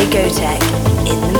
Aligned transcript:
DJ 0.00 0.06
Gotek 0.12 0.62
in 1.06 1.20
the 1.20 1.39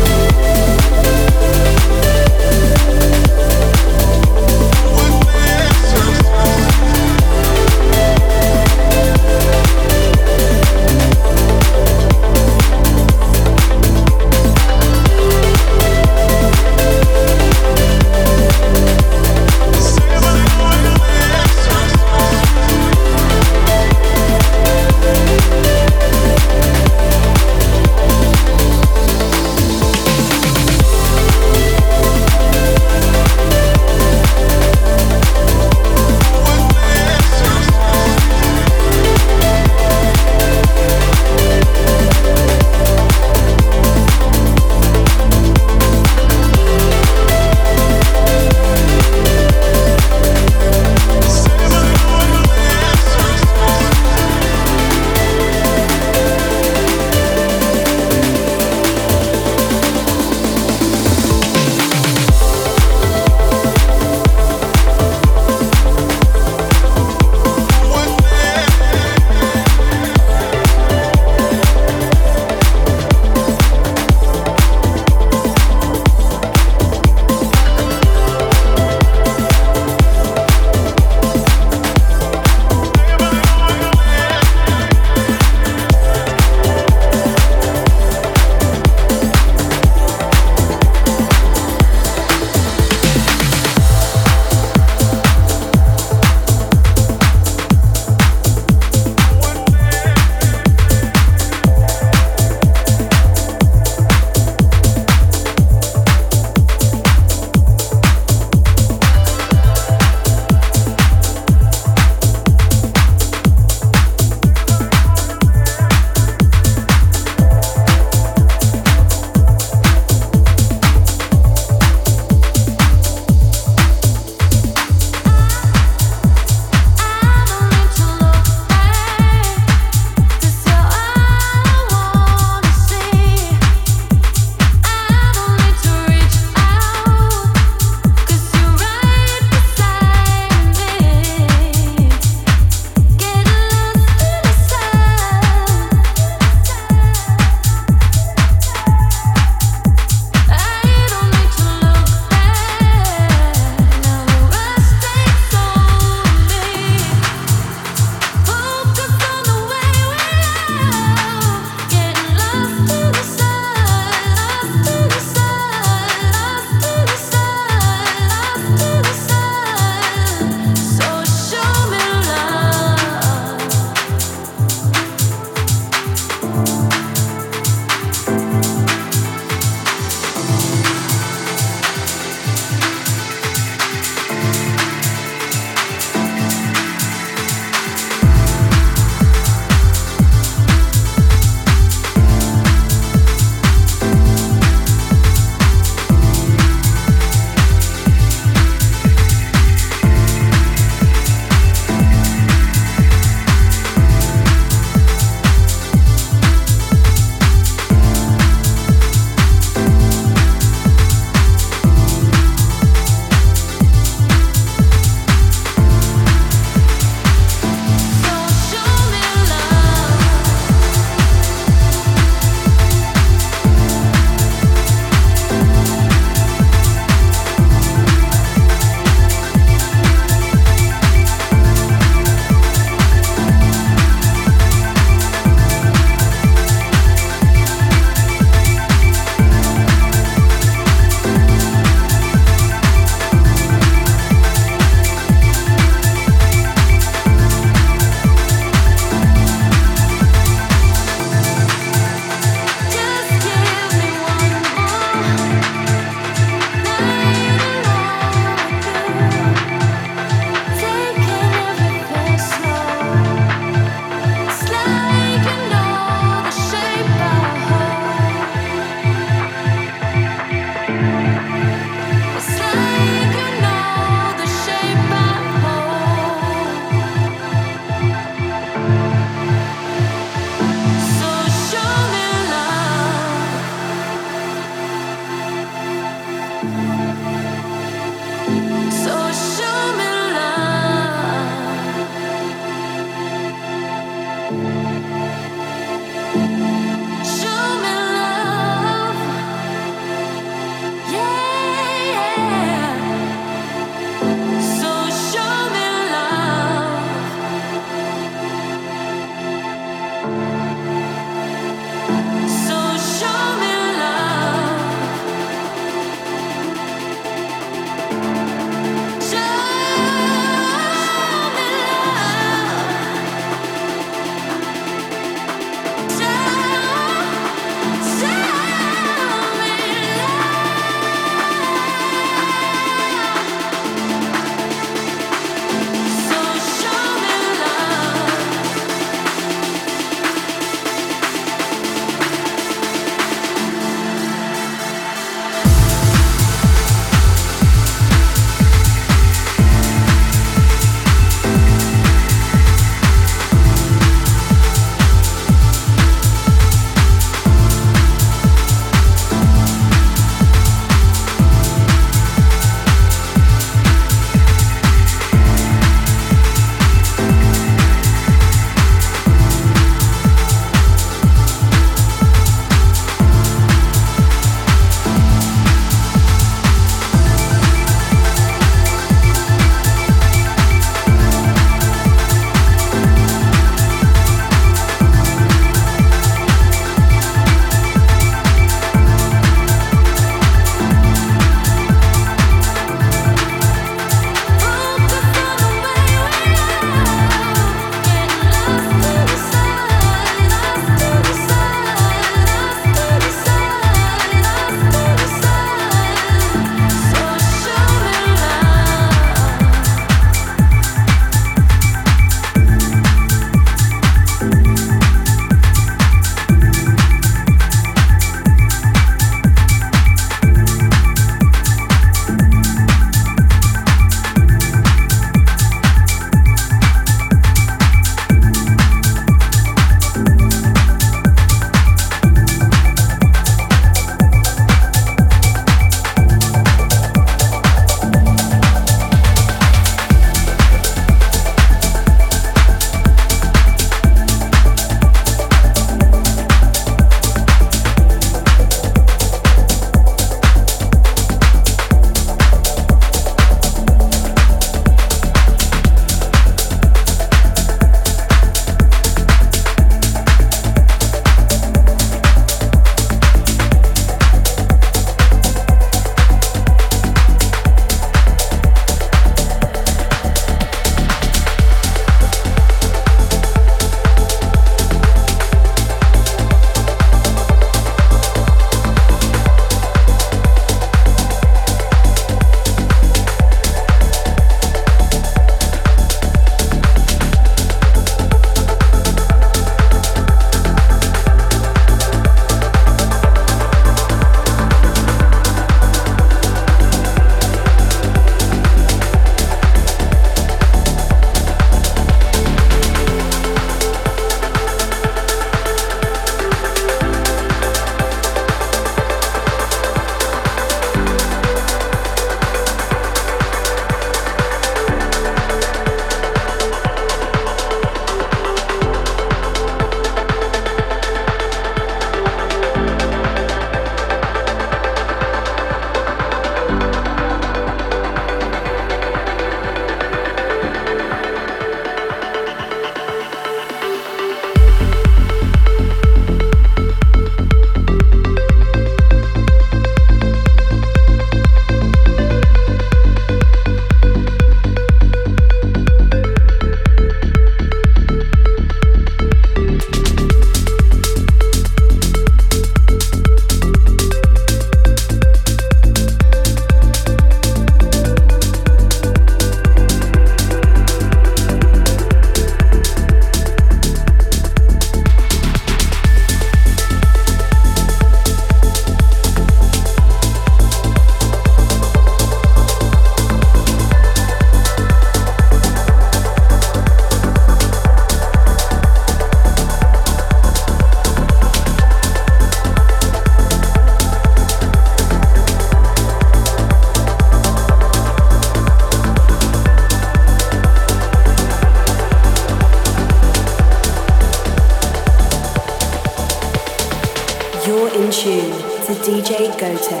DJ 599.61 600.00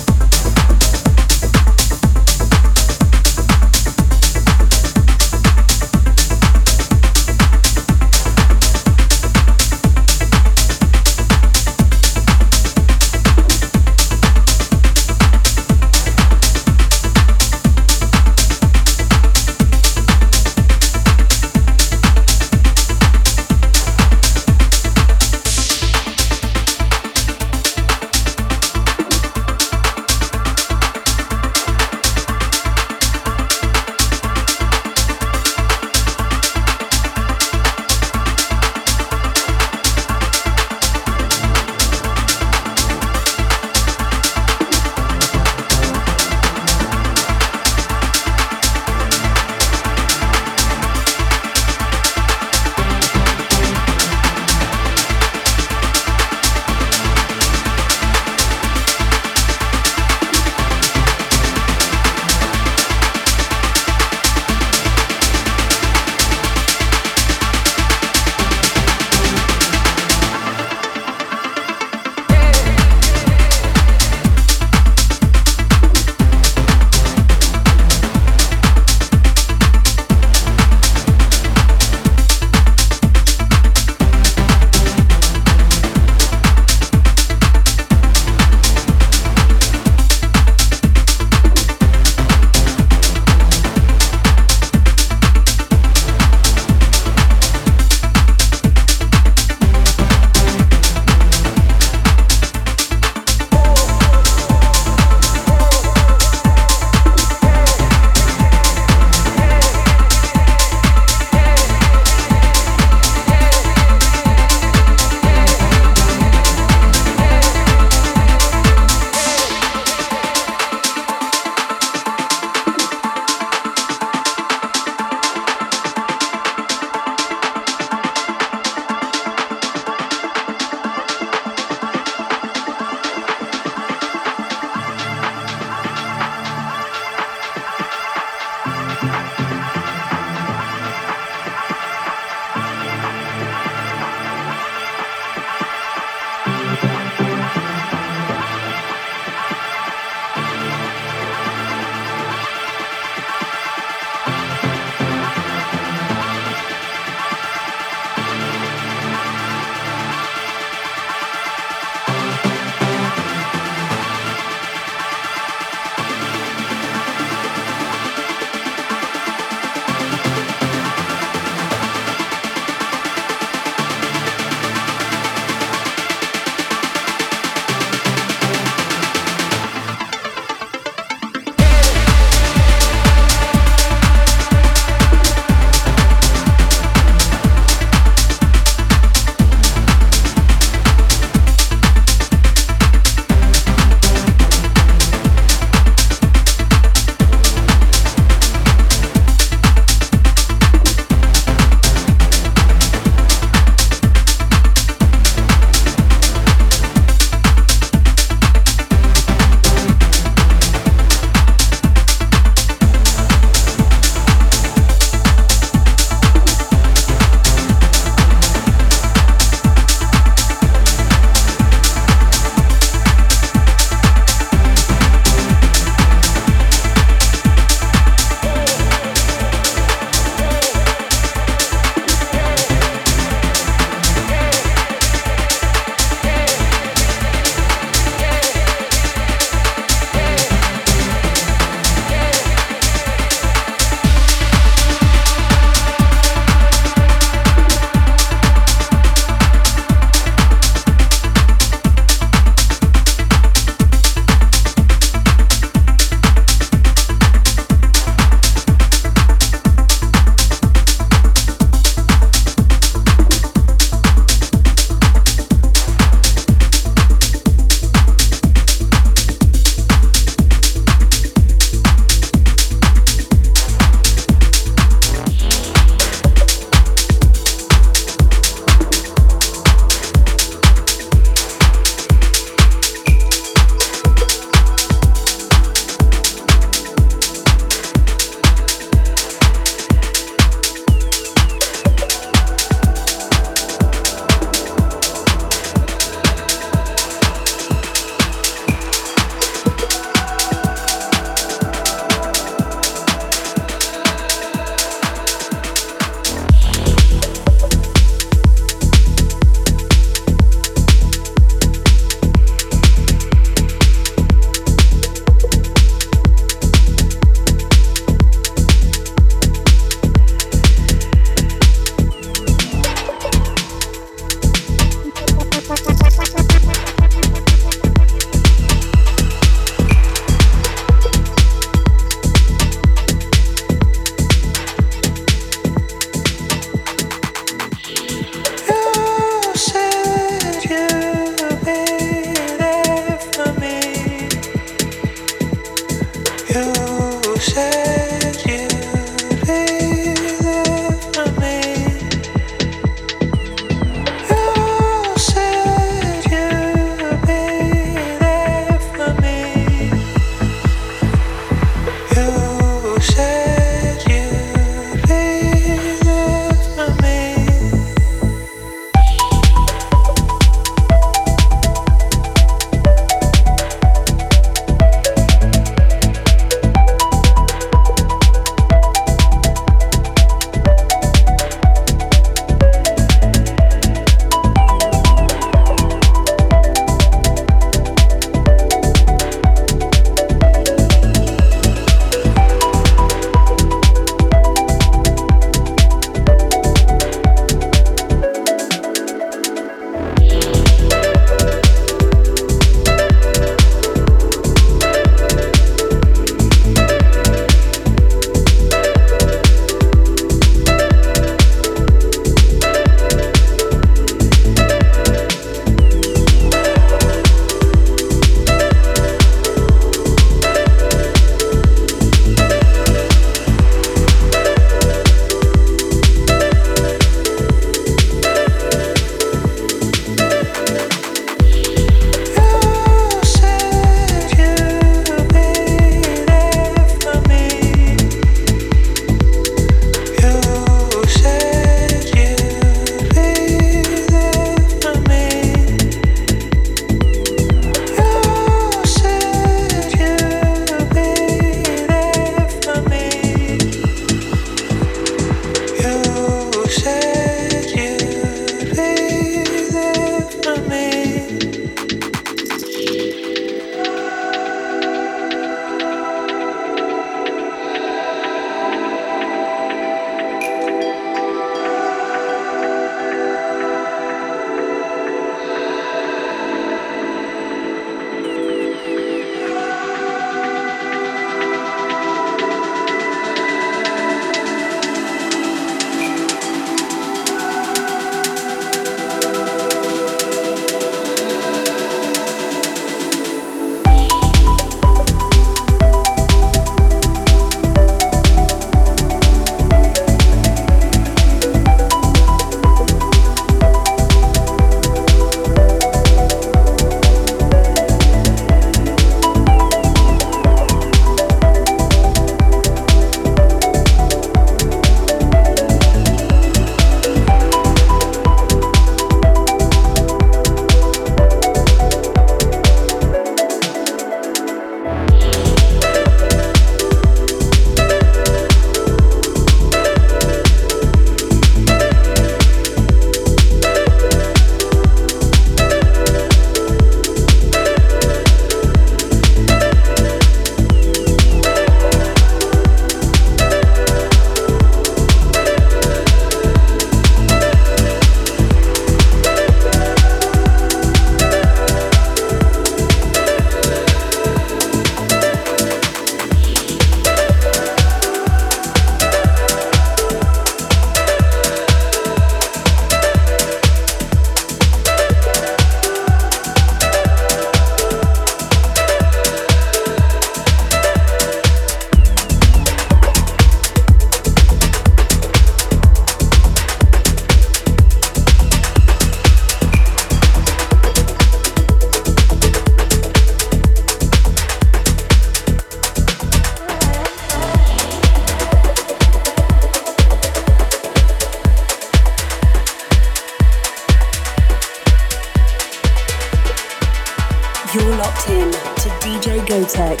You're 597.72 597.96
locked 597.98 598.28
in 598.28 598.50
to 598.50 598.88
DJ 598.98 599.38
Gotek 599.46 600.00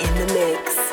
in 0.00 0.14
the 0.14 0.34
mix. 0.34 0.91